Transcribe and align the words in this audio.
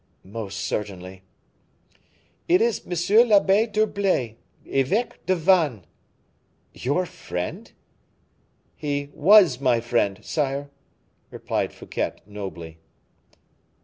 "Most 0.25 0.57
certainly." 0.61 1.21
"It 2.47 2.59
is 2.59 2.81
M. 2.87 3.27
l'Abbe 3.27 3.67
d'Herblay, 3.67 4.35
Eveque 4.65 5.23
de 5.27 5.35
Vannes." 5.35 5.85
"Your 6.73 7.05
friend?" 7.05 7.71
"He 8.75 9.11
was 9.13 9.59
my 9.61 9.79
friend, 9.79 10.17
sire," 10.25 10.71
replied 11.29 11.71
Fouquet, 11.71 12.13
nobly. 12.25 12.79